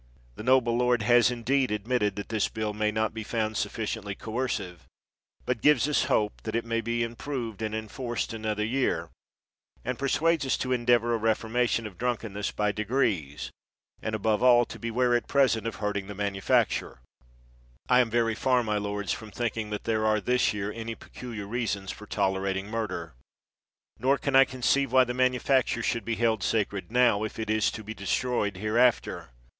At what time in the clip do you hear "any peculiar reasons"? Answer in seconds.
20.71-21.91